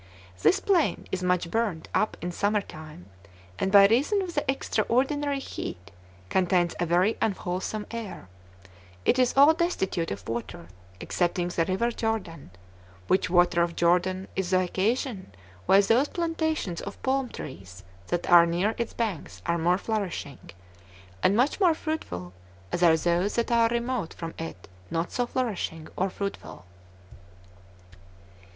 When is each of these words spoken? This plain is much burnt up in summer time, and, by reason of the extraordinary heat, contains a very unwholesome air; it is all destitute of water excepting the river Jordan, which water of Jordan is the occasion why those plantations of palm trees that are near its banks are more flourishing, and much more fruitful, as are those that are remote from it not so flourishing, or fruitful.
This 0.41 0.59
plain 0.59 1.05
is 1.11 1.21
much 1.21 1.51
burnt 1.51 1.87
up 1.93 2.17
in 2.21 2.31
summer 2.31 2.61
time, 2.61 3.05
and, 3.59 3.71
by 3.71 3.85
reason 3.85 4.23
of 4.23 4.33
the 4.33 4.43
extraordinary 4.49 5.37
heat, 5.37 5.91
contains 6.27 6.73
a 6.79 6.87
very 6.87 7.19
unwholesome 7.21 7.85
air; 7.91 8.27
it 9.05 9.19
is 9.19 9.31
all 9.37 9.53
destitute 9.53 10.09
of 10.09 10.27
water 10.27 10.69
excepting 10.99 11.49
the 11.49 11.65
river 11.65 11.91
Jordan, 11.91 12.49
which 13.05 13.29
water 13.29 13.61
of 13.61 13.75
Jordan 13.75 14.27
is 14.35 14.49
the 14.49 14.61
occasion 14.61 15.33
why 15.67 15.79
those 15.81 16.07
plantations 16.07 16.81
of 16.81 16.99
palm 17.03 17.29
trees 17.29 17.83
that 18.07 18.27
are 18.27 18.47
near 18.47 18.73
its 18.79 18.93
banks 18.93 19.43
are 19.45 19.59
more 19.59 19.77
flourishing, 19.77 20.49
and 21.21 21.37
much 21.37 21.59
more 21.59 21.75
fruitful, 21.75 22.33
as 22.71 22.81
are 22.81 22.97
those 22.97 23.35
that 23.35 23.51
are 23.51 23.69
remote 23.69 24.15
from 24.15 24.33
it 24.39 24.67
not 24.89 25.11
so 25.11 25.27
flourishing, 25.27 25.87
or 25.95 26.09
fruitful. 26.09 26.65